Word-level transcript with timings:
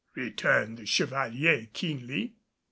returned 0.15 0.79
the 0.79 0.85
Chevalier 0.87 1.67
keenly. 1.73 2.33